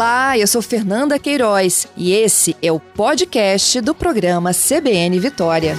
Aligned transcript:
Olá, 0.00 0.38
eu 0.38 0.46
sou 0.46 0.62
Fernanda 0.62 1.18
Queiroz 1.18 1.86
e 1.94 2.12
esse 2.12 2.56
é 2.62 2.72
o 2.72 2.80
podcast 2.80 3.82
do 3.82 3.94
programa 3.94 4.50
CBN 4.54 5.20
Vitória. 5.20 5.74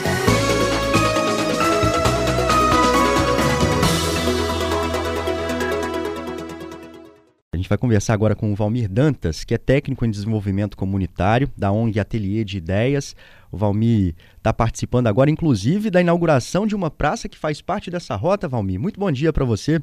A 7.52 7.58
gente 7.58 7.68
vai 7.68 7.80
conversar 7.80 8.14
agora 8.14 8.36
com 8.36 8.54
o 8.54 8.56
Valmir 8.56 8.88
Dantas, 8.88 9.44
que 9.44 9.56
é 9.56 9.58
técnico 9.58 10.06
em 10.06 10.12
desenvolvimento 10.12 10.78
comunitário 10.78 11.50
da 11.58 11.72
ONG 11.72 12.00
Ateliê 12.00 12.44
de 12.44 12.60
Ideias. 12.60 13.16
O 13.52 13.58
Valmir 13.58 14.14
está 14.38 14.54
participando 14.54 15.08
agora, 15.08 15.32
inclusive, 15.32 15.90
da 15.90 16.00
inauguração 16.00 16.68
de 16.68 16.76
uma 16.76 16.92
praça 16.92 17.28
que 17.28 17.40
faz 17.40 17.60
parte 17.60 17.90
dessa 17.90 18.16
rota, 18.16 18.48
Valmir. 18.48 18.80
Muito 18.80 19.00
bom 19.00 19.12
dia 19.12 19.34
para 19.34 19.46
você. 19.46 19.82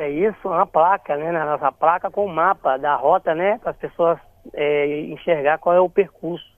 É 0.00 0.08
isso, 0.08 0.48
uma 0.48 0.66
placa, 0.66 1.14
né? 1.14 1.30
Na 1.30 1.44
nossa 1.44 1.70
placa 1.70 2.10
com 2.10 2.24
o 2.24 2.34
mapa 2.34 2.78
da 2.78 2.96
rota, 2.96 3.34
né? 3.34 3.58
Para 3.58 3.72
as 3.72 3.76
pessoas 3.76 4.18
é, 4.54 5.02
enxergar 5.02 5.58
qual 5.58 5.76
é 5.76 5.80
o 5.80 5.90
percurso. 5.90 6.48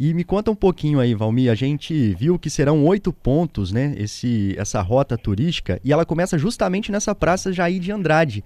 E 0.00 0.14
me 0.14 0.24
conta 0.24 0.50
um 0.50 0.54
pouquinho 0.54 0.98
aí, 0.98 1.14
Valmir. 1.14 1.50
A 1.50 1.54
gente 1.54 2.14
viu 2.14 2.38
que 2.38 2.48
serão 2.48 2.86
oito 2.86 3.12
pontos, 3.12 3.70
né? 3.70 3.94
Esse, 3.98 4.56
essa 4.58 4.80
rota 4.80 5.18
turística 5.18 5.78
e 5.84 5.92
ela 5.92 6.06
começa 6.06 6.38
justamente 6.38 6.90
nessa 6.90 7.14
praça 7.14 7.52
Jair 7.52 7.78
de 7.78 7.92
Andrade. 7.92 8.42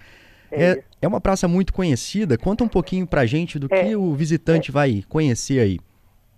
É, 0.50 0.72
é, 0.72 0.84
é 1.02 1.06
uma 1.06 1.20
praça 1.20 1.46
muito 1.46 1.72
conhecida. 1.72 2.36
Conta 2.36 2.64
um 2.64 2.68
pouquinho 2.68 3.06
pra 3.06 3.24
gente 3.24 3.56
do 3.56 3.68
é, 3.70 3.84
que 3.84 3.94
o 3.94 4.12
visitante 4.14 4.72
é, 4.72 4.74
vai 4.74 5.04
conhecer 5.08 5.60
aí. 5.60 5.78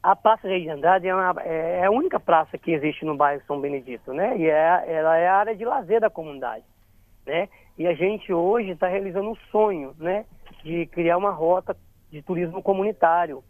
A 0.02 0.14
Praça 0.14 0.48
Jair 0.48 0.64
de 0.64 0.68
Andrade 0.68 1.08
é, 1.08 1.14
uma, 1.14 1.34
é, 1.42 1.80
é, 1.80 1.84
a 1.86 1.90
única 1.90 2.20
praça 2.20 2.58
que 2.58 2.72
existe 2.72 3.06
no 3.06 3.16
bairro 3.16 3.40
São 3.46 3.58
Benedito, 3.58 4.12
né? 4.12 4.36
E 4.36 4.50
é, 4.50 4.84
ela 4.86 5.16
é 5.16 5.28
a 5.28 5.36
área 5.36 5.56
de 5.56 5.64
lazer 5.64 6.00
da 6.00 6.10
comunidade, 6.10 6.64
né? 7.26 7.48
E 7.78 7.86
a 7.86 7.94
gente 7.94 8.32
hoje 8.32 8.70
está 8.70 8.86
realizando 8.86 9.30
um 9.30 9.36
sonho, 9.50 9.94
né? 9.98 10.24
De 10.62 10.86
criar 10.86 11.16
uma 11.16 11.30
rota 11.30 11.76
de 12.10 12.22
turismo 12.22 12.62
comunitário. 12.62 13.42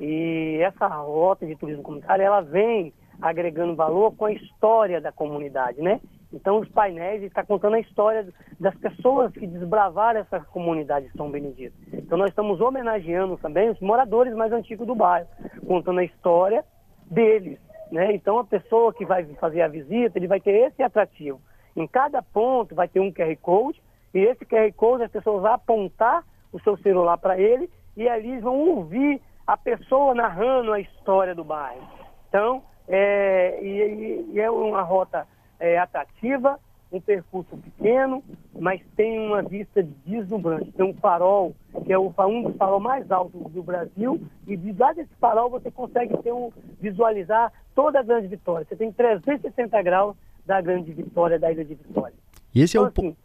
E 0.00 0.58
essa 0.62 0.86
rota 0.86 1.46
de 1.46 1.56
turismo 1.56 1.82
comunitário, 1.82 2.24
ela 2.24 2.40
vem 2.40 2.92
agregando 3.20 3.74
valor 3.74 4.14
com 4.16 4.26
a 4.26 4.32
história 4.32 5.00
da 5.00 5.12
comunidade, 5.12 5.80
né? 5.80 6.00
Então, 6.32 6.58
os 6.58 6.68
painéis 6.68 7.22
estão 7.22 7.46
contando 7.46 7.74
a 7.74 7.80
história 7.80 8.26
das 8.58 8.74
pessoas 8.76 9.32
que 9.32 9.46
desbravaram 9.46 10.20
essa 10.20 10.40
comunidade 10.40 11.06
de 11.06 11.16
São 11.16 11.30
Benedito. 11.30 11.76
Então, 11.92 12.18
nós 12.18 12.30
estamos 12.30 12.60
homenageando 12.60 13.36
também 13.36 13.70
os 13.70 13.78
moradores 13.80 14.34
mais 14.34 14.52
antigos 14.52 14.84
do 14.84 14.96
bairro, 14.96 15.28
contando 15.64 16.00
a 16.00 16.04
história 16.04 16.64
deles. 17.08 17.58
Né? 17.92 18.12
Então, 18.14 18.40
a 18.40 18.44
pessoa 18.44 18.92
que 18.92 19.04
vai 19.04 19.24
fazer 19.34 19.62
a 19.62 19.68
visita, 19.68 20.18
ele 20.18 20.26
vai 20.26 20.40
ter 20.40 20.50
esse 20.50 20.82
atrativo. 20.82 21.40
Em 21.76 21.86
cada 21.86 22.22
ponto 22.22 22.74
vai 22.74 22.88
ter 22.88 23.00
um 23.00 23.12
QR 23.12 23.36
Code, 23.40 23.82
e 24.12 24.18
esse 24.18 24.44
QR 24.44 24.72
Code 24.74 25.04
as 25.04 25.10
pessoas 25.10 25.42
vão 25.42 25.52
apontar 25.52 26.24
o 26.52 26.60
seu 26.60 26.76
celular 26.78 27.18
para 27.18 27.38
ele, 27.38 27.68
e 27.96 28.08
ali 28.08 28.38
vão 28.38 28.58
ouvir 28.58 29.20
a 29.46 29.56
pessoa 29.56 30.14
narrando 30.14 30.72
a 30.72 30.80
história 30.80 31.34
do 31.34 31.44
bairro. 31.44 31.86
Então, 32.28 32.62
é, 32.88 33.58
e, 33.62 34.32
e 34.32 34.40
é 34.40 34.50
uma 34.50 34.82
rota 34.82 35.26
é, 35.58 35.78
atrativa, 35.78 36.58
um 36.92 37.00
percurso 37.00 37.56
pequeno, 37.56 38.22
mas 38.58 38.80
tem 38.96 39.18
uma 39.18 39.42
vista 39.42 39.82
deslumbrante. 40.06 40.70
Tem 40.72 40.86
um 40.86 40.94
farol, 40.94 41.54
que 41.84 41.92
é 41.92 41.98
um 41.98 42.42
dos 42.42 42.56
farol 42.56 42.78
mais 42.78 43.10
altos 43.10 43.50
do 43.52 43.62
Brasil, 43.62 44.20
e 44.46 44.56
de 44.56 44.72
lá 44.72 44.92
desse 44.92 45.12
farol 45.16 45.50
você 45.50 45.70
consegue 45.70 46.16
ter 46.18 46.32
um, 46.32 46.52
visualizar 46.80 47.52
toda 47.74 47.98
a 47.98 48.02
Grande 48.02 48.28
Vitória. 48.28 48.64
Você 48.68 48.76
tem 48.76 48.92
360 48.92 49.82
graus 49.82 50.16
da 50.46 50.60
Grande 50.60 50.92
Vitória, 50.92 51.38
da 51.38 51.50
Ilha 51.50 51.64
de 51.64 51.74
Vitória. 51.74 52.14
E 52.54 52.60
esse 52.60 52.76
então, 52.76 52.86
é 52.86 52.86
o 52.86 52.92
assim, 52.92 53.16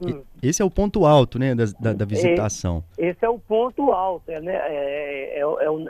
hum, 0.00 0.22
esse 0.42 0.62
é 0.62 0.64
o 0.64 0.70
ponto 0.70 1.04
alto, 1.04 1.38
né, 1.38 1.54
da, 1.54 1.64
da, 1.78 1.92
da 1.92 2.04
visitação. 2.04 2.82
Esse, 2.96 3.10
esse, 3.10 3.24
é 3.24 3.28
o 3.28 3.38
ponto 3.38 3.92
alto, 3.92 4.30
é, 4.30 4.40
né, 4.40 4.54
é, 4.54 5.38
é, 5.38 5.40
é, 5.40 5.46
o, 5.46 5.88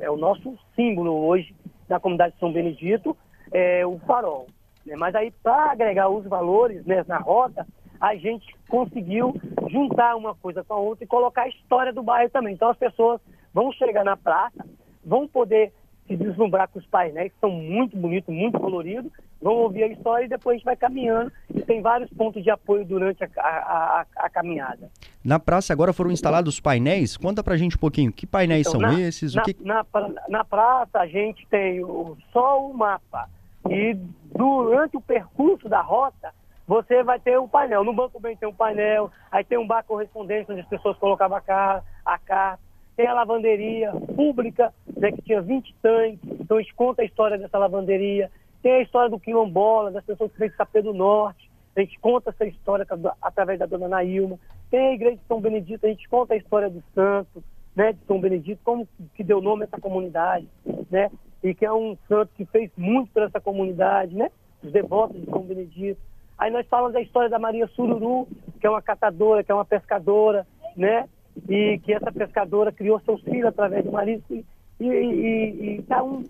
é, 0.00 0.10
o 0.10 0.16
nosso 0.16 0.58
símbolo 0.76 1.26
hoje 1.26 1.54
da 1.88 1.98
comunidade 1.98 2.34
de 2.34 2.40
São 2.40 2.52
Benedito, 2.52 3.16
é 3.50 3.84
o 3.86 3.98
farol. 4.00 4.46
Né? 4.84 4.94
Mas 4.96 5.14
aí, 5.14 5.32
para 5.42 5.72
agregar 5.72 6.08
os 6.08 6.24
valores 6.26 6.84
né, 6.84 7.04
na 7.08 7.18
rota, 7.18 7.66
a 8.00 8.14
gente 8.14 8.54
conseguiu 8.68 9.34
juntar 9.68 10.14
uma 10.16 10.34
coisa 10.34 10.62
com 10.62 10.74
a 10.74 10.78
outra 10.78 11.04
e 11.04 11.08
colocar 11.08 11.42
a 11.42 11.48
história 11.48 11.92
do 11.92 12.02
bairro 12.02 12.30
também. 12.30 12.54
Então, 12.54 12.70
as 12.70 12.76
pessoas 12.76 13.20
vão 13.52 13.72
chegar 13.72 14.04
na 14.04 14.16
praça, 14.16 14.64
vão 15.04 15.26
poder 15.26 15.72
se 16.08 16.16
deslumbrar 16.16 16.68
com 16.68 16.78
os 16.78 16.86
painéis, 16.86 17.30
que 17.32 17.38
são 17.38 17.50
muito 17.50 17.96
bonitos, 17.96 18.34
muito 18.34 18.58
coloridos, 18.58 19.12
vão 19.40 19.54
ouvir 19.54 19.84
a 19.84 19.86
história 19.88 20.24
e 20.24 20.28
depois 20.28 20.54
a 20.54 20.56
gente 20.56 20.64
vai 20.64 20.76
caminhando 20.76 21.30
e 21.54 21.60
tem 21.60 21.80
vários 21.80 22.10
pontos 22.10 22.42
de 22.42 22.50
apoio 22.50 22.84
durante 22.84 23.22
a, 23.22 23.28
a, 23.36 24.00
a, 24.00 24.06
a 24.16 24.30
caminhada. 24.30 24.90
Na 25.22 25.38
praça 25.38 25.72
agora 25.72 25.92
foram 25.92 26.10
instalados 26.10 26.58
painéis? 26.58 27.16
Conta 27.16 27.44
pra 27.44 27.56
gente 27.56 27.76
um 27.76 27.80
pouquinho, 27.80 28.10
que 28.10 28.26
painéis 28.26 28.66
então, 28.66 28.80
são 28.80 28.90
na, 28.90 29.00
esses? 29.00 29.34
Na, 29.34 29.42
que... 29.42 29.56
na, 29.60 29.84
na, 30.28 30.44
praça 30.44 30.98
a 30.98 31.06
gente 31.06 31.46
tem 31.48 31.84
o, 31.84 32.16
só 32.32 32.66
o 32.66 32.74
mapa, 32.74 33.28
e 33.68 33.94
durante 34.34 34.96
o 34.96 35.00
percurso 35.00 35.68
da 35.68 35.80
rota, 35.80 36.32
você 36.66 37.02
vai 37.02 37.18
ter 37.18 37.38
um 37.38 37.48
painel. 37.48 37.84
No 37.84 37.92
Banco 37.92 38.20
Bem 38.20 38.36
tem 38.36 38.48
um 38.48 38.54
painel, 38.54 39.10
aí 39.30 39.44
tem 39.44 39.58
um 39.58 39.66
bar 39.66 39.82
correspondente 39.84 40.50
onde 40.50 40.60
as 40.60 40.68
pessoas 40.68 40.96
colocavam 40.98 41.36
a, 41.36 41.40
car 41.40 41.84
a 42.04 42.18
carta. 42.18 42.67
Tem 42.98 43.06
a 43.06 43.14
lavanderia 43.14 43.92
pública, 44.16 44.74
né, 44.96 45.12
que 45.12 45.22
tinha 45.22 45.40
20 45.40 45.72
tanques, 45.80 46.18
então 46.40 46.56
a 46.56 46.60
gente 46.60 46.74
conta 46.74 47.02
a 47.02 47.04
história 47.04 47.38
dessa 47.38 47.56
lavanderia. 47.56 48.28
Tem 48.60 48.72
a 48.72 48.82
história 48.82 49.08
do 49.08 49.20
quilombola, 49.20 49.92
das 49.92 50.04
pessoas 50.04 50.32
que 50.32 50.38
vêm 50.40 50.50
de 50.50 50.56
Sapê 50.56 50.82
do 50.82 50.92
Norte, 50.92 51.48
a 51.76 51.80
gente 51.80 51.96
conta 52.00 52.30
essa 52.30 52.44
história 52.44 52.84
através 53.22 53.56
da 53.56 53.66
dona 53.66 53.86
Nailma. 53.86 54.36
Tem 54.68 54.88
a 54.88 54.94
igreja 54.94 55.14
de 55.14 55.22
São 55.28 55.40
Benedito, 55.40 55.86
a 55.86 55.88
gente 55.88 56.08
conta 56.08 56.34
a 56.34 56.36
história 56.36 56.68
do 56.68 56.82
santo, 56.92 57.40
né, 57.76 57.92
de 57.92 58.00
São 58.04 58.20
Benedito, 58.20 58.60
como 58.64 58.88
que 59.14 59.22
deu 59.22 59.40
nome 59.40 59.62
a 59.62 59.66
essa 59.66 59.80
comunidade, 59.80 60.48
né? 60.90 61.08
e 61.40 61.54
que 61.54 61.64
é 61.64 61.72
um 61.72 61.96
santo 62.08 62.32
que 62.36 62.44
fez 62.46 62.68
muito 62.76 63.12
para 63.12 63.26
essa 63.26 63.40
comunidade, 63.40 64.12
né? 64.12 64.28
Os 64.60 64.72
devotos 64.72 65.20
de 65.20 65.30
São 65.30 65.42
Benedito. 65.42 66.00
Aí 66.36 66.50
nós 66.50 66.66
falamos 66.66 66.92
da 66.94 67.00
história 67.00 67.28
da 67.28 67.38
Maria 67.38 67.68
Sururu, 67.68 68.26
que 68.60 68.66
é 68.66 68.70
uma 68.70 68.82
catadora, 68.82 69.44
que 69.44 69.52
é 69.52 69.54
uma 69.54 69.64
pescadora, 69.64 70.44
né? 70.76 71.08
E 71.48 71.78
que 71.78 71.92
essa 71.92 72.10
pescadora 72.10 72.72
criou 72.72 73.00
seus 73.00 73.20
filhos 73.22 73.46
através 73.46 73.84
do 73.84 73.92
marisco 73.92 74.34
e 74.80 75.76
está 75.80 76.02
um, 76.02 76.24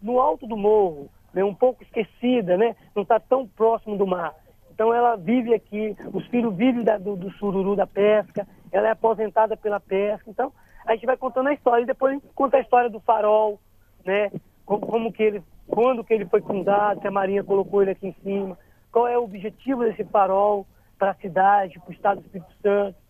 no 0.00 0.20
alto 0.20 0.46
do 0.46 0.56
morro, 0.56 1.10
né? 1.32 1.44
um 1.44 1.54
pouco 1.54 1.82
esquecida, 1.82 2.56
né? 2.56 2.74
Não 2.94 3.02
está 3.02 3.20
tão 3.20 3.46
próximo 3.46 3.96
do 3.96 4.06
mar. 4.06 4.34
Então 4.74 4.92
ela 4.92 5.16
vive 5.16 5.54
aqui, 5.54 5.96
os 6.12 6.26
filhos 6.28 6.54
vivem 6.56 6.82
da, 6.82 6.98
do, 6.98 7.14
do 7.14 7.30
sururu 7.32 7.76
da 7.76 7.86
pesca, 7.86 8.46
ela 8.70 8.88
é 8.88 8.90
aposentada 8.90 9.56
pela 9.56 9.78
pesca. 9.78 10.28
Então 10.28 10.52
a 10.86 10.94
gente 10.94 11.06
vai 11.06 11.16
contando 11.16 11.48
a 11.48 11.54
história 11.54 11.82
e 11.82 11.86
depois 11.86 12.12
a 12.12 12.14
gente 12.14 12.28
conta 12.34 12.56
a 12.56 12.60
história 12.60 12.90
do 12.90 13.00
farol, 13.00 13.60
né? 14.04 14.30
Como, 14.64 14.86
como, 14.86 15.12
que 15.12 15.22
ele, 15.22 15.42
quando 15.68 16.02
que 16.02 16.14
ele 16.14 16.24
foi 16.24 16.40
fundado, 16.40 17.00
se 17.00 17.06
a 17.06 17.10
Marinha 17.10 17.44
colocou 17.44 17.82
ele 17.82 17.90
aqui 17.90 18.08
em 18.08 18.16
cima, 18.22 18.58
qual 18.90 19.06
é 19.06 19.18
o 19.18 19.24
objetivo 19.24 19.84
desse 19.84 20.04
farol 20.04 20.66
para 20.98 21.10
a 21.10 21.14
cidade, 21.14 21.78
para 21.80 21.90
o 21.90 21.92
Estado 21.92 22.20
do 22.20 22.26
Espírito 22.26 22.52
Santo. 22.62 23.01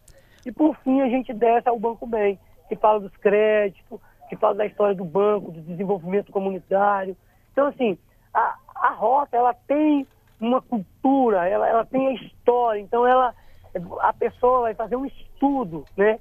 E 0.44 0.52
por 0.52 0.76
fim 0.78 1.00
a 1.00 1.08
gente 1.08 1.32
desce 1.32 1.68
ao 1.68 1.78
Banco 1.78 2.06
Bem, 2.06 2.38
que 2.68 2.76
fala 2.76 3.00
dos 3.00 3.16
créditos, 3.16 4.00
que 4.28 4.36
fala 4.36 4.54
da 4.54 4.66
história 4.66 4.94
do 4.94 5.04
banco, 5.04 5.52
do 5.52 5.60
desenvolvimento 5.60 6.32
comunitário. 6.32 7.16
Então, 7.52 7.66
assim, 7.66 7.98
a, 8.32 8.56
a 8.74 8.90
rota, 8.94 9.36
ela 9.36 9.54
tem 9.54 10.06
uma 10.40 10.60
cultura, 10.60 11.46
ela, 11.46 11.68
ela 11.68 11.84
tem 11.84 12.08
a 12.08 12.14
história, 12.14 12.80
então 12.80 13.06
ela, 13.06 13.34
a 14.00 14.12
pessoa 14.12 14.62
vai 14.62 14.74
fazer 14.74 14.96
um 14.96 15.06
estudo, 15.06 15.84
né, 15.96 16.18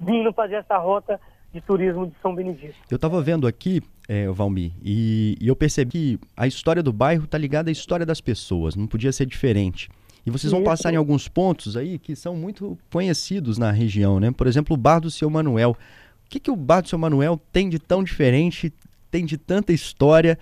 vindo 0.00 0.32
fazer 0.32 0.56
essa 0.56 0.76
rota 0.78 1.20
de 1.52 1.60
turismo 1.60 2.06
de 2.06 2.14
São 2.20 2.34
Benedito. 2.34 2.74
Eu 2.90 2.96
estava 2.96 3.20
vendo 3.20 3.46
aqui, 3.46 3.82
é, 4.08 4.26
Valmir, 4.28 4.72
e, 4.82 5.36
e, 5.40 5.46
eu 5.46 5.54
percebi 5.54 5.90
que 5.90 6.20
a 6.36 6.46
história 6.46 6.82
do 6.82 6.92
bairro 6.92 7.24
está 7.24 7.38
ligada 7.38 7.70
à 7.70 7.72
história 7.72 8.06
das 8.06 8.20
pessoas, 8.20 8.74
não 8.74 8.86
podia 8.86 9.12
ser 9.12 9.26
diferente. 9.26 9.88
E 10.24 10.30
vocês 10.30 10.50
vão 10.50 10.60
Isso. 10.60 10.70
passar 10.70 10.92
em 10.92 10.96
alguns 10.96 11.28
pontos 11.28 11.76
aí 11.76 11.98
que 11.98 12.14
são 12.14 12.36
muito 12.36 12.78
conhecidos 12.92 13.58
na 13.58 13.70
região, 13.70 14.20
né? 14.20 14.30
Por 14.30 14.46
exemplo, 14.46 14.74
o 14.74 14.76
Bar 14.76 15.00
do 15.00 15.10
Seu 15.10 15.28
Manuel. 15.28 15.70
O 15.70 16.30
que, 16.30 16.38
que 16.38 16.50
o 16.50 16.56
Bar 16.56 16.82
do 16.82 16.88
Seu 16.88 16.98
Manuel 16.98 17.40
tem 17.52 17.68
de 17.68 17.78
tão 17.78 18.04
diferente, 18.04 18.72
tem 19.10 19.24
de 19.24 19.36
tanta 19.36 19.72
história 19.72 20.38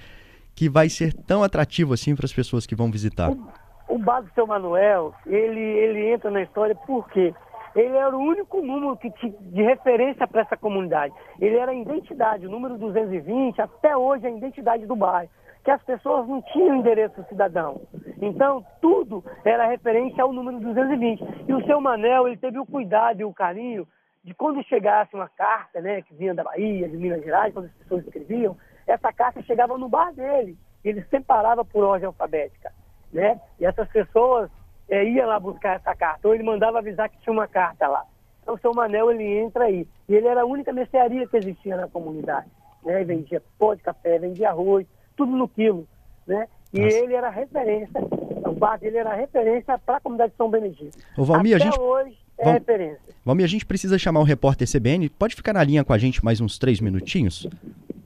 que 0.54 0.69
vai 0.69 0.88
ser 0.88 1.14
tão 1.14 1.43
atrativo 1.43 1.94
assim 1.94 2.14
para 2.14 2.26
as 2.26 2.32
pessoas 2.32 2.66
que 2.66 2.75
vão 2.75 2.90
visitar? 2.90 3.31
O, 3.31 3.49
o 3.88 3.99
Bar 3.99 4.20
do 4.20 4.31
Seu 4.34 4.46
Manuel, 4.46 5.14
ele, 5.26 5.60
ele 5.60 6.12
entra 6.12 6.31
na 6.31 6.43
história 6.43 6.75
por 6.75 7.08
quê? 7.08 7.34
ele 7.75 7.96
era 7.96 8.16
o 8.16 8.20
único 8.20 8.60
número 8.60 8.96
que 8.96 9.10
de 9.10 9.62
referência 9.62 10.26
para 10.26 10.43
essa 10.43 10.56
comunidade. 10.56 11.14
Ele 11.40 11.56
era 11.56 11.70
a 11.72 11.75
identidade, 11.75 12.46
o 12.46 12.50
número 12.50 12.76
220, 12.76 13.60
até 13.60 13.96
hoje 13.96 14.26
é 14.26 14.28
a 14.28 14.37
identidade 14.37 14.87
do 14.87 14.96
bairro, 14.96 15.31
que 15.64 15.70
as 15.70 15.82
pessoas 15.82 16.26
não 16.26 16.40
tinham 16.42 16.76
endereço 16.76 17.24
cidadão. 17.28 17.82
Então, 18.20 18.64
tudo 18.80 19.24
era 19.44 19.66
referente 19.66 20.20
ao 20.20 20.32
número 20.32 20.58
220. 20.60 21.22
E 21.48 21.52
o 21.52 21.64
seu 21.66 21.80
Manel, 21.80 22.28
ele 22.28 22.36
teve 22.36 22.58
o 22.58 22.66
cuidado 22.66 23.20
e 23.20 23.24
o 23.24 23.32
carinho 23.32 23.86
de 24.22 24.34
quando 24.34 24.62
chegasse 24.64 25.14
uma 25.14 25.28
carta, 25.28 25.80
né, 25.80 26.02
que 26.02 26.14
vinha 26.14 26.34
da 26.34 26.44
Bahia, 26.44 26.88
de 26.88 26.96
Minas 26.96 27.22
Gerais, 27.22 27.52
quando 27.52 27.66
as 27.66 27.72
pessoas 27.72 28.04
escreviam, 28.04 28.56
essa 28.86 29.12
carta 29.12 29.42
chegava 29.42 29.76
no 29.78 29.88
bar 29.88 30.12
dele. 30.12 30.58
Ele 30.84 31.02
separava 31.10 31.64
por 31.64 31.84
ordem 31.84 32.06
alfabética, 32.06 32.72
né? 33.12 33.40
E 33.58 33.66
essas 33.66 33.88
pessoas 33.88 34.50
é, 34.88 35.04
ia 35.04 35.26
lá 35.26 35.38
buscar 35.38 35.76
essa 35.76 35.94
carta, 35.94 36.26
ou 36.26 36.34
ele 36.34 36.42
mandava 36.42 36.78
avisar 36.78 37.08
que 37.08 37.18
tinha 37.20 37.32
uma 37.32 37.46
carta 37.46 37.86
lá. 37.86 38.04
Então 38.42 38.54
o 38.54 38.58
seu 38.58 38.72
Manel 38.74 39.10
ele 39.10 39.38
entra 39.38 39.64
aí. 39.64 39.86
E 40.08 40.14
ele 40.14 40.26
era 40.26 40.42
a 40.42 40.46
única 40.46 40.72
mercearia 40.72 41.26
que 41.26 41.36
existia 41.36 41.76
na 41.76 41.86
comunidade. 41.86 42.48
Né? 42.82 43.04
Vendia 43.04 43.42
pó 43.58 43.74
de 43.74 43.82
café, 43.82 44.18
vendia 44.18 44.48
arroz, 44.48 44.86
tudo 45.20 45.37
no 45.37 45.46
quilo. 45.46 45.87
Né? 46.26 46.49
E 46.72 46.81
Nossa. 46.81 46.96
ele 46.96 47.14
era 47.14 47.28
referência, 47.28 48.00
o 48.46 48.52
bar 48.52 48.78
dele 48.78 48.96
era 48.96 49.14
referência 49.14 49.78
para 49.78 49.99
a 49.99 50.00
comunidade 50.00 50.31
de 50.32 50.37
São 50.38 50.49
Benedito. 50.49 50.96
Ô, 51.17 51.25
Valmir, 51.25 51.56
Até 51.56 51.64
a 51.64 51.70
gente... 51.70 51.81
hoje 51.81 52.17
é 52.38 52.44
Val... 52.44 52.55
referência. 52.55 53.00
Valmir, 53.25 53.44
a 53.44 53.49
gente 53.49 53.67
precisa 53.67 53.99
chamar 53.99 54.20
o 54.20 54.25
repórter 54.25 54.67
CBN. 54.70 55.11
Pode 55.11 55.34
ficar 55.34 55.52
na 55.52 55.62
linha 55.62 55.84
com 55.84 55.93
a 55.93 55.99
gente 55.99 56.25
mais 56.25 56.40
uns 56.40 56.58
três 56.58 56.81
minutinhos? 56.81 57.46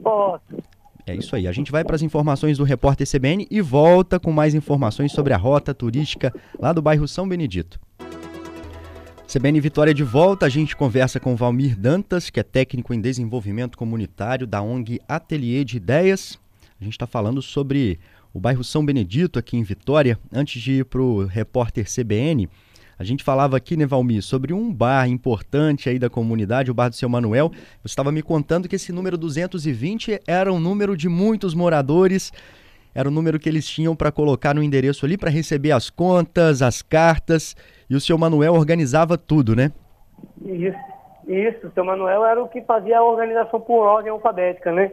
Posso. 0.02 0.42
É 1.06 1.14
isso 1.14 1.36
aí. 1.36 1.46
A 1.46 1.52
gente 1.52 1.70
vai 1.70 1.84
para 1.84 1.94
as 1.94 2.02
informações 2.02 2.58
do 2.58 2.64
repórter 2.64 3.06
CBN 3.08 3.46
e 3.50 3.60
volta 3.60 4.18
com 4.18 4.32
mais 4.32 4.54
informações 4.54 5.12
sobre 5.12 5.34
a 5.34 5.36
rota 5.36 5.74
turística 5.74 6.34
lá 6.58 6.72
do 6.72 6.82
bairro 6.82 7.06
São 7.06 7.28
Benedito. 7.28 7.78
CBN 9.30 9.60
Vitória 9.60 9.94
de 9.94 10.02
volta, 10.02 10.46
a 10.46 10.48
gente 10.48 10.74
conversa 10.74 11.20
com 11.20 11.36
Valmir 11.36 11.78
Dantas, 11.78 12.30
que 12.30 12.40
é 12.40 12.42
técnico 12.42 12.94
em 12.94 13.00
desenvolvimento 13.00 13.76
comunitário 13.76 14.46
da 14.46 14.62
ONG 14.62 15.00
Ateliê 15.06 15.64
de 15.64 15.76
Ideias. 15.76 16.38
A 16.84 16.86
gente 16.86 16.96
está 16.96 17.06
falando 17.06 17.40
sobre 17.40 17.98
o 18.34 18.38
bairro 18.38 18.62
São 18.62 18.84
Benedito, 18.84 19.38
aqui 19.38 19.56
em 19.56 19.62
Vitória. 19.62 20.18
Antes 20.30 20.60
de 20.60 20.80
ir 20.80 20.84
para 20.84 21.00
o 21.00 21.24
repórter 21.24 21.86
CBN, 21.86 22.46
a 22.98 23.02
gente 23.02 23.24
falava 23.24 23.56
aqui, 23.56 23.74
né, 23.74 23.86
sobre 24.20 24.52
um 24.52 24.70
bar 24.70 25.08
importante 25.08 25.88
aí 25.88 25.98
da 25.98 26.10
comunidade, 26.10 26.70
o 26.70 26.74
bar 26.74 26.90
do 26.90 26.94
seu 26.94 27.08
Manuel. 27.08 27.50
Você 27.80 27.86
estava 27.86 28.12
me 28.12 28.20
contando 28.20 28.68
que 28.68 28.76
esse 28.76 28.92
número 28.92 29.16
220 29.16 30.20
era 30.26 30.52
um 30.52 30.60
número 30.60 30.94
de 30.94 31.08
muitos 31.08 31.54
moradores, 31.54 32.30
era 32.94 33.08
o 33.08 33.10
número 33.10 33.38
que 33.38 33.48
eles 33.48 33.66
tinham 33.66 33.96
para 33.96 34.12
colocar 34.12 34.54
no 34.54 34.62
endereço 34.62 35.06
ali 35.06 35.16
para 35.16 35.30
receber 35.30 35.72
as 35.72 35.88
contas, 35.88 36.60
as 36.60 36.82
cartas, 36.82 37.56
e 37.88 37.96
o 37.96 38.00
seu 38.00 38.18
Manuel 38.18 38.52
organizava 38.52 39.16
tudo, 39.16 39.56
né? 39.56 39.72
Isso, 40.44 40.76
isso. 41.26 41.66
O 41.66 41.72
seu 41.72 41.82
Manuel 41.82 42.26
era 42.26 42.42
o 42.42 42.48
que 42.48 42.60
fazia 42.60 42.98
a 42.98 43.02
organização 43.02 43.58
por 43.58 43.86
ordem 43.86 44.12
alfabética, 44.12 44.70
né? 44.70 44.92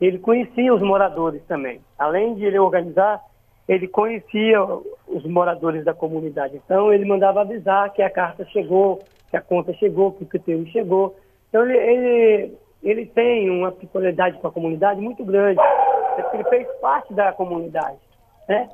Ele 0.00 0.18
conhecia 0.18 0.74
os 0.74 0.80
moradores 0.80 1.42
também. 1.46 1.80
Além 1.98 2.34
de 2.34 2.44
ele 2.44 2.58
organizar, 2.58 3.20
ele 3.68 3.86
conhecia 3.86 4.60
os 5.06 5.24
moradores 5.24 5.84
da 5.84 5.94
comunidade. 5.94 6.56
Então, 6.64 6.92
ele 6.92 7.04
mandava 7.04 7.42
avisar 7.42 7.92
que 7.92 8.02
a 8.02 8.10
carta 8.10 8.44
chegou, 8.46 9.00
que 9.30 9.36
a 9.36 9.40
conta 9.40 9.72
chegou, 9.74 10.12
que 10.12 10.24
o 10.24 10.26
critério 10.26 10.66
chegou. 10.68 11.16
Então, 11.48 11.62
ele, 11.64 11.76
ele, 11.78 12.58
ele 12.82 13.06
tem 13.06 13.50
uma 13.50 13.70
peculiaridade 13.70 14.38
com 14.38 14.48
a 14.48 14.52
comunidade 14.52 15.00
muito 15.00 15.24
grande, 15.24 15.60
porque 16.16 16.36
ele 16.36 16.44
fez 16.44 16.66
parte 16.80 17.12
da 17.12 17.32
comunidade. 17.32 17.98
Né? 18.48 18.68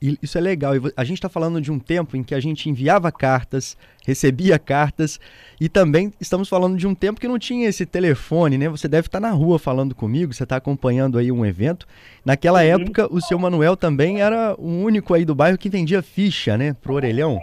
Isso 0.00 0.38
é 0.38 0.40
legal. 0.40 0.72
A 0.96 1.04
gente 1.04 1.18
está 1.18 1.28
falando 1.28 1.60
de 1.60 1.70
um 1.70 1.78
tempo 1.78 2.16
em 2.16 2.22
que 2.22 2.34
a 2.34 2.40
gente 2.40 2.70
enviava 2.70 3.12
cartas, 3.12 3.76
recebia 4.06 4.58
cartas, 4.58 5.20
e 5.60 5.68
também 5.68 6.10
estamos 6.18 6.48
falando 6.48 6.78
de 6.78 6.86
um 6.86 6.94
tempo 6.94 7.20
que 7.20 7.28
não 7.28 7.38
tinha 7.38 7.68
esse 7.68 7.84
telefone, 7.84 8.56
né? 8.56 8.68
Você 8.70 8.88
deve 8.88 9.08
estar 9.08 9.20
tá 9.20 9.28
na 9.28 9.32
rua 9.32 9.58
falando 9.58 9.94
comigo, 9.94 10.32
você 10.32 10.44
está 10.44 10.56
acompanhando 10.56 11.18
aí 11.18 11.30
um 11.30 11.44
evento. 11.44 11.86
Naquela 12.24 12.60
uhum. 12.60 12.80
época, 12.80 13.12
o 13.12 13.20
seu 13.20 13.38
Manuel 13.38 13.76
também 13.76 14.22
era 14.22 14.54
o 14.58 14.68
único 14.68 15.12
aí 15.12 15.26
do 15.26 15.34
bairro 15.34 15.58
que 15.58 15.68
vendia 15.68 16.02
ficha, 16.02 16.56
né? 16.56 16.74
Pro 16.80 16.94
orelhão. 16.94 17.38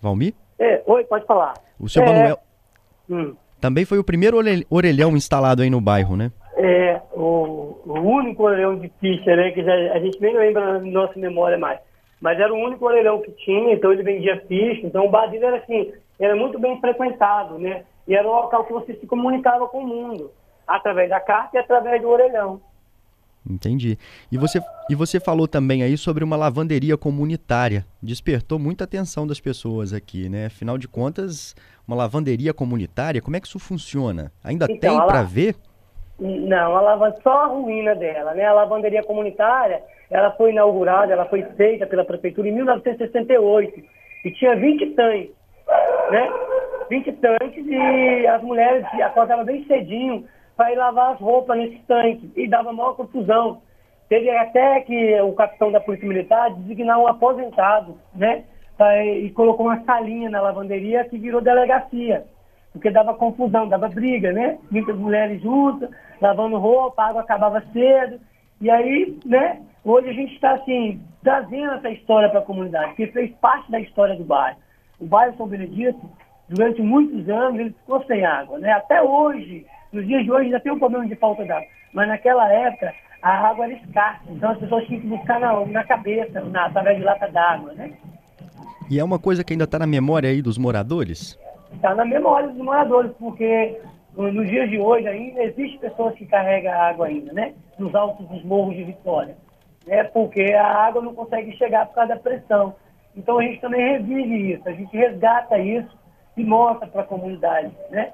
Valmir? 0.00 0.32
É, 0.58 0.82
oi, 0.86 1.04
pode 1.04 1.26
falar. 1.26 1.54
O 1.78 1.88
seu 1.90 2.02
é... 2.02 2.06
Manuel. 2.06 2.38
Hum. 3.10 3.34
Também 3.60 3.84
foi 3.84 3.98
o 3.98 4.04
primeiro 4.04 4.38
orelhão 4.70 5.16
instalado 5.16 5.62
aí 5.62 5.68
no 5.68 5.80
bairro, 5.80 6.16
né? 6.16 6.30
É, 6.58 7.00
o, 7.12 7.78
o, 7.86 8.00
único 8.00 8.42
orelhão 8.42 8.76
de 8.76 8.88
ficha, 9.00 9.34
né, 9.36 9.52
que 9.52 9.62
já, 9.62 9.72
a 9.92 10.00
gente 10.00 10.20
nem 10.20 10.36
lembra 10.36 10.80
na 10.80 10.80
nossa 10.80 11.18
memória 11.18 11.56
mais. 11.56 11.78
Mas 12.20 12.38
era 12.40 12.52
o 12.52 12.56
único 12.58 12.84
orelhão 12.84 13.22
que 13.22 13.30
tinha, 13.30 13.74
então 13.74 13.92
ele 13.92 14.02
vendia 14.02 14.42
ficha. 14.48 14.84
Então 14.84 15.06
o 15.06 15.10
Basílio 15.10 15.46
era 15.46 15.58
assim, 15.58 15.92
era 16.18 16.34
muito 16.34 16.58
bem 16.58 16.80
frequentado, 16.80 17.58
né? 17.58 17.84
E 18.08 18.14
era 18.14 18.26
um 18.26 18.32
local 18.32 18.64
que 18.64 18.72
você 18.72 18.94
se 18.94 19.06
comunicava 19.06 19.68
com 19.68 19.78
o 19.78 19.86
mundo, 19.86 20.32
através 20.66 21.08
da 21.08 21.20
carta 21.20 21.56
e 21.56 21.60
através 21.60 22.02
do 22.02 22.08
orelhão. 22.08 22.60
Entendi. 23.48 23.96
E 24.30 24.36
você, 24.36 24.60
e 24.90 24.96
você 24.96 25.20
falou 25.20 25.46
também 25.46 25.84
aí 25.84 25.96
sobre 25.96 26.24
uma 26.24 26.36
lavanderia 26.36 26.98
comunitária. 26.98 27.86
Despertou 28.02 28.58
muita 28.58 28.82
atenção 28.82 29.26
das 29.26 29.40
pessoas 29.40 29.92
aqui, 29.92 30.28
né? 30.28 30.46
Afinal 30.46 30.76
de 30.76 30.88
contas, 30.88 31.54
uma 31.86 31.96
lavanderia 31.96 32.52
comunitária, 32.52 33.22
como 33.22 33.36
é 33.36 33.40
que 33.40 33.46
isso 33.46 33.60
funciona? 33.60 34.32
Ainda 34.42 34.66
então, 34.66 34.78
tem 34.78 35.06
para 35.06 35.22
ver? 35.22 35.54
Não, 36.18 36.76
a 36.76 36.80
lavanderia, 36.80 37.22
só 37.22 37.44
a 37.44 37.46
ruína 37.46 37.94
dela, 37.94 38.34
né? 38.34 38.44
A 38.44 38.52
lavanderia 38.52 39.04
comunitária, 39.04 39.82
ela 40.10 40.32
foi 40.32 40.50
inaugurada, 40.50 41.12
ela 41.12 41.26
foi 41.26 41.42
feita 41.56 41.86
pela 41.86 42.04
prefeitura 42.04 42.48
em 42.48 42.52
1968 42.52 43.80
e 44.24 44.30
tinha 44.32 44.56
20 44.56 44.94
tanques, 44.94 45.30
né? 46.10 46.28
20 46.90 47.12
tanques 47.12 47.64
e 47.66 48.26
as 48.26 48.42
mulheres 48.42 48.84
acordavam 49.00 49.44
bem 49.44 49.64
cedinho 49.66 50.24
para 50.56 50.72
ir 50.72 50.76
lavar 50.76 51.12
as 51.12 51.20
roupas 51.20 51.56
nesses 51.56 51.84
tanques 51.86 52.28
e 52.36 52.48
dava 52.48 52.72
maior 52.72 52.96
confusão. 52.96 53.62
Teve 54.08 54.28
até 54.30 54.80
que 54.80 55.20
o 55.20 55.32
capitão 55.34 55.70
da 55.70 55.80
Polícia 55.80 56.08
Militar 56.08 56.52
designar 56.54 56.98
um 56.98 57.06
aposentado, 57.06 57.96
né? 58.12 58.44
E 59.22 59.30
colocou 59.30 59.66
uma 59.66 59.84
salinha 59.84 60.30
na 60.30 60.40
lavanderia 60.40 61.04
que 61.04 61.18
virou 61.18 61.40
delegacia 61.40 62.24
porque 62.72 62.90
dava 62.90 63.14
confusão, 63.14 63.68
dava 63.68 63.88
briga, 63.88 64.32
né? 64.32 64.58
Muitas 64.70 64.96
mulheres 64.96 65.42
juntas, 65.42 65.90
lavando 66.20 66.58
roupa, 66.58 67.02
a 67.02 67.08
água 67.08 67.22
acabava 67.22 67.62
cedo. 67.72 68.20
E 68.60 68.70
aí, 68.70 69.18
né? 69.24 69.60
Hoje 69.84 70.10
a 70.10 70.12
gente 70.12 70.34
está, 70.34 70.52
assim, 70.54 71.00
trazendo 71.22 71.72
essa 71.74 71.90
história 71.90 72.28
para 72.28 72.40
a 72.40 72.44
comunidade, 72.44 72.94
que 72.94 73.06
fez 73.08 73.30
parte 73.40 73.70
da 73.70 73.80
história 73.80 74.16
do 74.16 74.24
bairro. 74.24 74.58
O 74.98 75.06
bairro 75.06 75.36
São 75.36 75.46
Benedito, 75.46 76.00
durante 76.48 76.82
muitos 76.82 77.28
anos, 77.28 77.60
ele 77.60 77.70
ficou 77.70 78.04
sem 78.04 78.24
água, 78.24 78.58
né? 78.58 78.72
Até 78.72 79.02
hoje, 79.02 79.64
nos 79.92 80.06
dias 80.06 80.24
de 80.24 80.30
hoje, 80.30 80.46
ainda 80.46 80.60
tem 80.60 80.72
um 80.72 80.78
problema 80.78 81.06
de 81.06 81.14
falta 81.16 81.44
d'água. 81.44 81.66
Mas 81.92 82.08
naquela 82.08 82.52
época, 82.52 82.92
a 83.22 83.48
água 83.48 83.64
era 83.64 83.74
escassa. 83.74 84.22
Então 84.28 84.50
as 84.50 84.58
pessoas 84.58 84.84
tinham 84.86 85.00
que 85.00 85.06
buscar 85.06 85.40
na, 85.40 85.64
na 85.66 85.84
cabeça, 85.84 86.40
na, 86.40 86.66
através 86.66 86.98
de 86.98 87.04
lata 87.04 87.28
d'água, 87.28 87.72
né? 87.72 87.92
E 88.90 88.98
é 88.98 89.04
uma 89.04 89.18
coisa 89.18 89.44
que 89.44 89.52
ainda 89.52 89.64
está 89.64 89.78
na 89.78 89.86
memória 89.86 90.30
aí 90.30 90.40
dos 90.40 90.56
moradores? 90.56 91.38
Está 91.74 91.94
na 91.94 92.04
memória 92.04 92.48
dos 92.48 92.58
moradores, 92.58 93.12
porque 93.18 93.80
nos 94.14 94.48
dias 94.48 94.68
de 94.68 94.78
hoje 94.78 95.06
ainda 95.06 95.42
existem 95.42 95.78
pessoas 95.78 96.14
que 96.14 96.26
carregam 96.26 96.72
água 96.72 97.06
ainda, 97.06 97.32
né? 97.32 97.54
Nos 97.78 97.94
altos 97.94 98.26
dos 98.26 98.42
morros 98.44 98.74
de 98.74 98.84
Vitória. 98.84 99.36
Né? 99.86 100.04
Porque 100.04 100.42
a 100.52 100.66
água 100.66 101.00
não 101.00 101.14
consegue 101.14 101.56
chegar 101.56 101.86
por 101.86 101.94
causa 101.94 102.14
da 102.14 102.20
pressão. 102.20 102.74
Então 103.16 103.38
a 103.38 103.42
gente 103.42 103.60
também 103.60 103.80
revive 103.80 104.52
isso, 104.52 104.68
a 104.68 104.72
gente 104.72 104.96
resgata 104.96 105.58
isso 105.58 105.96
e 106.36 106.44
mostra 106.44 106.86
para 106.86 107.02
a 107.02 107.06
comunidade, 107.06 107.72
né? 107.90 108.12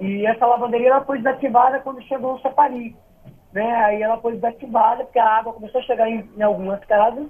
E 0.00 0.26
essa 0.26 0.46
lavanderia 0.46 0.88
ela 0.88 1.04
foi 1.04 1.18
desativada 1.18 1.80
quando 1.80 2.02
chegou 2.02 2.34
o 2.34 2.40
Sapari. 2.40 2.96
Né? 3.52 3.74
Aí 3.84 4.02
ela 4.02 4.18
foi 4.18 4.32
desativada, 4.34 5.04
porque 5.04 5.18
a 5.18 5.38
água 5.38 5.52
começou 5.52 5.80
a 5.80 5.84
chegar 5.84 6.08
em, 6.08 6.28
em 6.36 6.42
algumas 6.42 6.84
casas, 6.84 7.26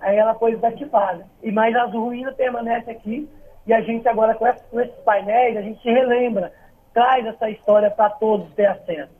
aí 0.00 0.16
ela 0.16 0.34
foi 0.34 0.54
desativada. 0.54 1.26
E 1.42 1.50
mais 1.50 1.74
as 1.74 1.92
ruínas 1.92 2.36
permanecem 2.36 2.94
aqui, 2.94 3.28
e 3.66 3.72
a 3.72 3.80
gente 3.80 4.06
agora, 4.08 4.34
com, 4.34 4.46
com 4.70 4.80
esses 4.80 4.94
painéis, 5.04 5.56
a 5.56 5.62
gente 5.62 5.82
relembra, 5.84 6.52
traz 6.94 7.26
essa 7.26 7.50
história 7.50 7.90
para 7.90 8.10
todos 8.10 8.52
ter 8.54 8.66
acesso. 8.66 9.10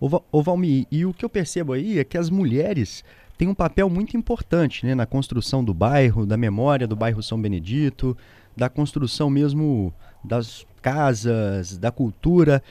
Ô, 0.00 0.42
Valmir, 0.42 0.86
e 0.90 1.04
o 1.06 1.12
que 1.12 1.24
eu 1.24 1.28
percebo 1.28 1.72
aí 1.72 1.98
é 1.98 2.04
que 2.04 2.18
as 2.18 2.28
mulheres 2.28 3.04
têm 3.38 3.48
um 3.48 3.54
papel 3.54 3.88
muito 3.88 4.16
importante 4.16 4.84
né, 4.84 4.94
na 4.94 5.06
construção 5.06 5.62
do 5.64 5.72
bairro, 5.72 6.26
da 6.26 6.36
memória 6.36 6.86
do 6.86 6.96
bairro 6.96 7.22
São 7.22 7.40
Benedito, 7.40 8.16
da 8.56 8.68
construção 8.68 9.30
mesmo 9.30 9.92
das 10.24 10.66
casas, 10.80 11.78
da 11.78 11.92
cultura. 11.92 12.62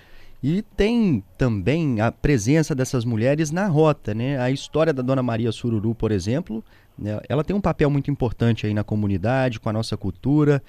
E 0.43 0.61
tem 0.61 1.23
também 1.37 2.01
a 2.01 2.11
presença 2.11 2.73
dessas 2.73 3.05
mulheres 3.05 3.51
na 3.51 3.67
rota, 3.67 4.13
né? 4.13 4.39
A 4.39 4.49
história 4.49 4.91
da 4.91 5.01
Dona 5.01 5.21
Maria 5.21 5.51
Sururu, 5.51 5.93
por 5.93 6.11
exemplo, 6.11 6.63
né, 6.97 7.19
ela 7.29 7.43
tem 7.43 7.55
um 7.55 7.61
papel 7.61 7.89
muito 7.89 8.09
importante 8.09 8.65
aí 8.65 8.73
na 8.73 8.83
comunidade, 8.83 9.59
com 9.59 9.69
a 9.69 9.73
nossa 9.73 9.95
cultura 9.95 10.61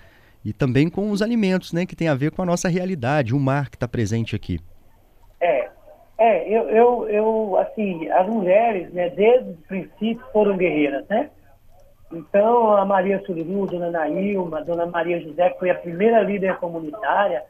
e 0.45 0.53
também 0.53 0.89
com 0.89 1.11
os 1.11 1.23
alimentos, 1.23 1.73
né, 1.73 1.87
que 1.87 1.97
tem 1.97 2.09
a 2.09 2.15
ver 2.15 2.33
com 2.33 2.43
a 2.43 2.47
nossa 2.47 2.69
realidade, 2.69 3.35
o 3.35 3.41
mar 3.41 3.71
que 3.71 3.77
está 3.77 3.87
presente 3.87 4.35
aqui. 4.35 4.59
É, 5.41 5.69
é, 6.19 6.49
eu, 6.49 6.69
eu, 6.69 7.09
eu, 7.09 7.57
assim, 7.59 8.09
as 8.11 8.27
mulheres, 8.29 8.93
né, 8.93 9.11
desde 9.11 9.51
o 9.51 9.57
princípio 9.69 10.25
foram 10.33 10.57
guerreiras, 10.57 11.07
né? 11.09 11.31
Então, 12.13 12.77
a 12.77 12.85
Maria 12.85 13.23
Sururu, 13.25 13.67
Dona 13.67 13.91
Nailma, 13.91 14.63
Dona 14.63 14.85
Maria 14.85 15.21
José, 15.21 15.49
que 15.51 15.59
foi 15.59 15.71
a 15.71 15.75
primeira 15.75 16.21
líder 16.23 16.57
comunitária, 16.59 17.43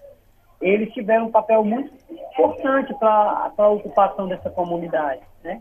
eles 0.61 0.93
tiveram 0.95 1.27
um 1.27 1.31
papel 1.33 1.65
muito 1.65 1.93
importante 2.09 2.95
para 2.95 3.53
a 3.59 3.69
ocupação 3.69 4.29
dessa 4.29 4.49
comunidade, 4.51 5.21
né? 5.43 5.61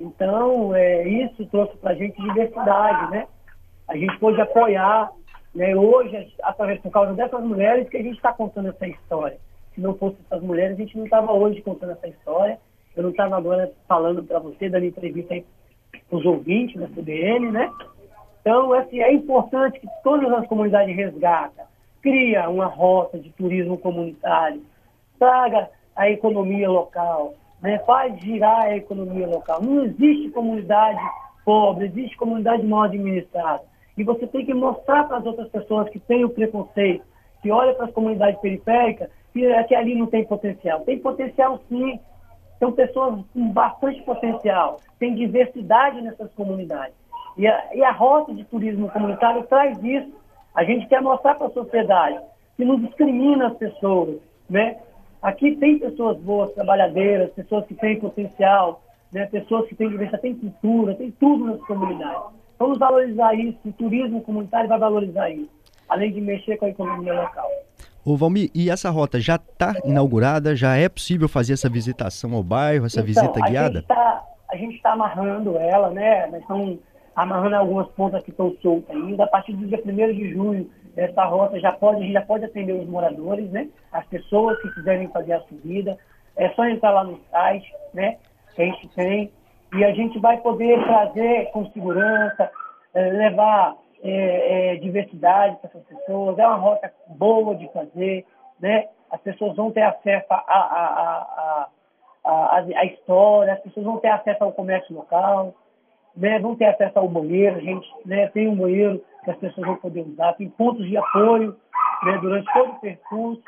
Então, 0.00 0.74
é, 0.74 1.06
isso 1.06 1.44
trouxe 1.46 1.76
para 1.76 1.90
a 1.90 1.94
gente 1.94 2.20
diversidade, 2.22 3.10
né? 3.10 3.26
A 3.86 3.96
gente 3.96 4.18
pôde 4.18 4.40
apoiar 4.40 5.10
né? 5.58 5.74
Hoje, 5.74 6.32
através 6.44 6.80
por 6.80 6.92
causa 6.92 7.14
dessas 7.14 7.42
mulheres, 7.42 7.88
que 7.88 7.96
a 7.96 8.02
gente 8.02 8.14
está 8.14 8.32
contando 8.32 8.68
essa 8.68 8.86
história. 8.86 9.36
Se 9.74 9.80
não 9.80 9.92
fosse 9.98 10.16
essas 10.24 10.40
mulheres, 10.40 10.76
a 10.76 10.80
gente 10.80 10.96
não 10.96 11.04
estava 11.04 11.32
hoje 11.32 11.60
contando 11.62 11.92
essa 11.92 12.06
história. 12.06 12.60
Eu 12.96 13.02
não 13.02 13.10
estava 13.10 13.36
agora 13.36 13.70
falando 13.88 14.22
para 14.22 14.38
você, 14.38 14.68
dando 14.68 14.84
entrevista 14.84 15.34
para 16.08 16.16
os 16.16 16.24
ouvintes 16.24 16.80
da 16.80 16.86
CBN, 16.86 17.50
né? 17.50 17.72
Então, 18.40 18.72
assim, 18.72 19.00
é 19.00 19.12
importante 19.12 19.80
que 19.80 19.88
todas 20.04 20.32
as 20.32 20.46
comunidades 20.46 20.94
resgatem. 20.94 21.64
cria 22.00 22.48
uma 22.48 22.66
rota 22.66 23.18
de 23.18 23.30
turismo 23.30 23.76
comunitário, 23.78 24.62
traga 25.18 25.68
a 25.96 26.08
economia 26.08 26.70
local, 26.70 27.34
né? 27.60 27.80
faz 27.80 28.16
girar 28.20 28.66
a 28.66 28.76
economia 28.76 29.26
local. 29.26 29.60
Não 29.60 29.84
existe 29.84 30.30
comunidade 30.30 31.00
pobre, 31.44 31.86
existe 31.86 32.16
comunidade 32.16 32.64
mal 32.64 32.84
administrada. 32.84 33.64
E 33.98 34.04
você 34.04 34.28
tem 34.28 34.46
que 34.46 34.54
mostrar 34.54 35.08
para 35.08 35.16
as 35.16 35.26
outras 35.26 35.48
pessoas 35.48 35.88
que 35.90 35.98
têm 35.98 36.24
o 36.24 36.30
preconceito, 36.30 37.04
que 37.42 37.50
olham 37.50 37.74
para 37.74 37.86
as 37.86 37.92
comunidades 37.92 38.40
periféricas, 38.40 39.10
que, 39.32 39.44
é 39.44 39.62
que 39.64 39.74
ali 39.74 39.96
não 39.96 40.06
tem 40.06 40.24
potencial. 40.24 40.82
Tem 40.82 41.00
potencial 41.00 41.60
sim. 41.68 41.98
São 42.60 42.70
pessoas 42.70 43.24
com 43.34 43.48
bastante 43.50 44.00
potencial. 44.02 44.80
Tem 45.00 45.16
diversidade 45.16 46.00
nessas 46.00 46.32
comunidades. 46.34 46.94
E 47.36 47.46
a, 47.48 47.74
e 47.74 47.82
a 47.82 47.90
rota 47.90 48.32
de 48.32 48.44
turismo 48.44 48.88
comunitário 48.88 49.42
traz 49.44 49.76
isso. 49.82 50.12
A 50.54 50.62
gente 50.62 50.86
quer 50.86 51.02
mostrar 51.02 51.34
para 51.34 51.48
a 51.48 51.50
sociedade 51.50 52.20
que 52.56 52.64
não 52.64 52.78
discrimina 52.78 53.48
as 53.48 53.56
pessoas, 53.56 54.20
né? 54.48 54.78
Aqui 55.20 55.56
tem 55.56 55.80
pessoas 55.80 56.16
boas, 56.18 56.54
trabalhadeiras, 56.54 57.32
pessoas 57.32 57.66
que 57.66 57.74
têm 57.74 57.98
potencial, 57.98 58.80
né? 59.12 59.26
pessoas 59.26 59.68
que 59.68 59.74
têm 59.74 59.88
diversidade, 59.88 60.22
tem 60.22 60.34
cultura, 60.34 60.94
tem 60.94 61.10
tudo 61.10 61.46
nas 61.46 61.60
comunidades. 61.66 62.37
Vamos 62.58 62.78
valorizar 62.78 63.34
isso, 63.34 63.58
o 63.64 63.72
turismo 63.72 64.20
comunitário 64.22 64.68
vai 64.68 64.78
valorizar 64.78 65.30
isso, 65.30 65.48
além 65.88 66.12
de 66.12 66.20
mexer 66.20 66.56
com 66.56 66.64
a 66.64 66.68
economia 66.70 67.14
local. 67.14 67.48
Ô 68.04 68.16
Valmir, 68.16 68.50
e 68.54 68.70
essa 68.70 68.90
rota 68.90 69.20
já 69.20 69.36
está 69.36 69.74
inaugurada? 69.84 70.56
Já 70.56 70.76
é 70.76 70.88
possível 70.88 71.28
fazer 71.28 71.52
essa 71.52 71.68
visitação 71.68 72.34
ao 72.34 72.42
bairro, 72.42 72.86
essa 72.86 73.00
então, 73.00 73.06
visita 73.06 73.40
guiada? 73.40 73.82
Tá, 73.82 74.24
a 74.50 74.56
gente 74.56 74.76
está 74.76 74.92
amarrando 74.92 75.56
ela, 75.58 75.90
né? 75.90 76.26
Nós 76.28 76.40
estamos 76.40 76.78
amarrando 77.14 77.56
algumas 77.56 77.88
pontas 77.88 78.22
que 78.24 78.30
estão 78.30 78.56
soltas 78.62 78.96
ainda. 78.96 79.24
A 79.24 79.26
partir 79.26 79.52
do 79.52 79.66
dia 79.66 79.82
1 79.84 80.14
de 80.14 80.32
junho, 80.32 80.70
essa 80.96 81.24
rota 81.24 81.60
já 81.60 81.72
pode, 81.72 81.98
a 81.98 82.00
gente 82.00 82.12
já 82.12 82.22
pode 82.22 82.44
atender 82.44 82.72
os 82.72 82.88
moradores, 82.88 83.50
né? 83.50 83.68
As 83.92 84.06
pessoas 84.06 84.60
que 84.62 84.70
quiserem 84.72 85.08
fazer 85.08 85.34
a 85.34 85.40
subida. 85.42 85.98
É 86.36 86.48
só 86.50 86.64
entrar 86.64 86.92
lá 86.92 87.04
no 87.04 87.20
site, 87.30 87.70
né? 87.92 88.16
Que 88.54 88.62
a 88.62 88.64
gente 88.64 88.88
tem. 88.88 89.30
E 89.74 89.84
a 89.84 89.92
gente 89.92 90.18
vai 90.18 90.38
poder 90.38 90.82
trazer 90.84 91.50
com 91.52 91.70
segurança, 91.72 92.50
eh, 92.94 93.10
levar 93.10 93.76
é, 94.02 94.72
é, 94.72 94.76
diversidade 94.76 95.56
para 95.56 95.70
essas 95.70 95.84
pessoas. 95.84 96.38
É 96.38 96.46
uma 96.46 96.56
rota 96.56 96.92
boa 97.08 97.54
de 97.54 97.70
fazer, 97.72 98.24
né? 98.60 98.88
As 99.10 99.20
pessoas 99.20 99.56
vão 99.56 99.70
ter 99.70 99.82
acesso 99.82 100.26
à 100.30 100.36
a, 100.36 100.58
a, 101.44 101.68
a, 102.24 102.56
a, 102.56 102.84
história, 102.84 103.54
as 103.54 103.60
pessoas 103.60 103.86
vão 103.86 103.98
ter 103.98 104.08
acesso 104.08 104.44
ao 104.44 104.52
comércio 104.52 104.94
local 104.94 105.54
né, 106.18 106.38
vão 106.40 106.56
ter 106.56 106.66
acesso 106.66 106.98
ao 106.98 107.08
banheiro, 107.08 107.60
gente 107.60 107.88
né, 108.04 108.26
tem 108.28 108.48
um 108.48 108.56
banheiro 108.56 109.02
que 109.24 109.30
as 109.30 109.36
pessoas 109.38 109.66
vão 109.66 109.76
poder 109.76 110.00
usar, 110.00 110.32
tem 110.34 110.48
pontos 110.48 110.84
de 110.86 110.96
apoio 110.96 111.56
né, 112.02 112.18
durante 112.20 112.52
todo 112.52 112.72
o 112.72 112.80
percurso. 112.80 113.42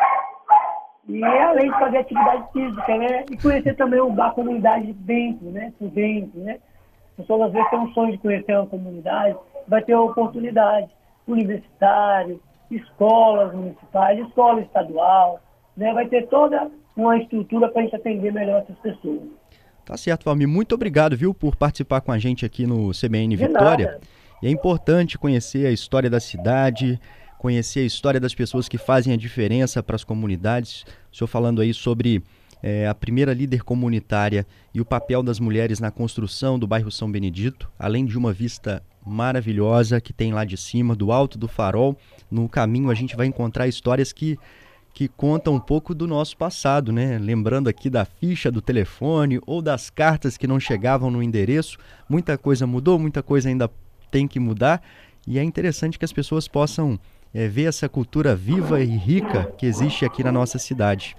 E 1.10 1.24
além 1.24 1.70
de 1.70 1.78
fazer 1.78 1.98
atividade 1.98 2.44
física, 2.52 2.96
né? 2.96 3.24
E 3.30 3.36
conhecer 3.36 3.74
também 3.76 4.00
a 4.00 4.30
comunidade 4.30 4.92
dentro, 4.92 5.50
né? 5.50 5.72
Por 5.78 5.88
dentro, 5.88 6.40
né? 6.40 6.58
As 7.10 7.16
pessoas 7.16 7.48
às 7.48 7.52
vezes 7.52 7.70
têm 7.70 7.78
um 7.78 7.92
sonho 7.92 8.12
de 8.12 8.18
conhecer 8.18 8.56
uma 8.56 8.66
comunidade, 8.66 9.36
vai 9.66 9.82
ter 9.82 9.92
a 9.92 10.00
oportunidade. 10.00 10.88
Universitário, 11.26 12.40
escolas 12.70 13.54
municipais, 13.54 14.18
escola 14.26 14.60
estadual, 14.60 15.40
né? 15.76 15.92
Vai 15.92 16.06
ter 16.06 16.26
toda 16.28 16.70
uma 16.96 17.16
estrutura 17.18 17.68
para 17.68 17.82
a 17.82 17.84
gente 17.84 17.96
atender 17.96 18.32
melhor 18.32 18.62
essas 18.62 18.78
pessoas. 18.78 19.22
Tá 19.84 19.96
certo, 19.96 20.24
Valmir. 20.24 20.48
Muito 20.48 20.74
obrigado, 20.74 21.16
viu, 21.16 21.34
por 21.34 21.56
participar 21.56 22.00
com 22.00 22.12
a 22.12 22.18
gente 22.18 22.44
aqui 22.44 22.66
no 22.66 22.90
CBN 22.92 23.34
Vitória. 23.36 23.98
E 24.42 24.46
é 24.46 24.50
importante 24.50 25.18
conhecer 25.18 25.66
a 25.66 25.70
história 25.70 26.08
da 26.08 26.20
cidade, 26.20 27.00
conhecer 27.38 27.80
a 27.80 27.84
história 27.84 28.20
das 28.20 28.34
pessoas 28.34 28.68
que 28.68 28.78
fazem 28.78 29.12
a 29.12 29.16
diferença 29.16 29.82
para 29.82 29.96
as 29.96 30.04
comunidades. 30.04 30.84
O 31.12 31.16
senhor 31.16 31.28
falando 31.28 31.60
aí 31.60 31.72
sobre 31.74 32.22
é, 32.62 32.86
a 32.86 32.94
primeira 32.94 33.32
líder 33.32 33.62
comunitária 33.62 34.46
e 34.74 34.80
o 34.80 34.84
papel 34.84 35.22
das 35.22 35.40
mulheres 35.40 35.80
na 35.80 35.90
construção 35.90 36.58
do 36.58 36.66
bairro 36.66 36.90
São 36.90 37.10
Benedito, 37.10 37.70
além 37.78 38.04
de 38.04 38.16
uma 38.16 38.32
vista 38.32 38.82
maravilhosa 39.04 40.00
que 40.00 40.12
tem 40.12 40.32
lá 40.32 40.44
de 40.44 40.56
cima, 40.56 40.94
do 40.94 41.10
alto 41.10 41.38
do 41.38 41.48
farol. 41.48 41.96
No 42.30 42.48
caminho 42.48 42.90
a 42.90 42.94
gente 42.94 43.16
vai 43.16 43.26
encontrar 43.26 43.66
histórias 43.66 44.12
que 44.12 44.38
que 44.92 45.06
conta 45.06 45.52
um 45.52 45.60
pouco 45.60 45.94
do 45.94 46.04
nosso 46.04 46.36
passado, 46.36 46.90
né? 46.90 47.16
Lembrando 47.16 47.68
aqui 47.68 47.88
da 47.88 48.04
ficha 48.04 48.50
do 48.50 48.60
telefone 48.60 49.40
ou 49.46 49.62
das 49.62 49.88
cartas 49.88 50.36
que 50.36 50.48
não 50.48 50.58
chegavam 50.58 51.12
no 51.12 51.22
endereço. 51.22 51.78
Muita 52.08 52.36
coisa 52.36 52.66
mudou, 52.66 52.98
muita 52.98 53.22
coisa 53.22 53.48
ainda 53.48 53.70
tem 54.10 54.26
que 54.26 54.40
mudar 54.40 54.82
e 55.26 55.38
é 55.38 55.44
interessante 55.44 55.98
que 55.98 56.04
as 56.04 56.12
pessoas 56.12 56.48
possam 56.48 56.98
é, 57.34 57.46
ver 57.49 57.68
essa 57.68 57.88
cultura 57.88 58.34
viva 58.34 58.80
e 58.80 58.96
rica 58.96 59.52
que 59.56 59.66
existe 59.66 60.04
aqui 60.04 60.22
na 60.22 60.32
nossa 60.32 60.58
cidade. 60.58 61.16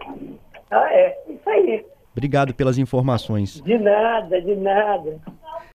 Ah, 0.70 0.88
é, 0.92 1.18
isso 1.30 1.50
aí. 1.50 1.86
Obrigado 2.12 2.54
pelas 2.54 2.78
informações. 2.78 3.62
De 3.62 3.78
nada, 3.78 4.42
de 4.42 4.56
nada. 4.56 5.20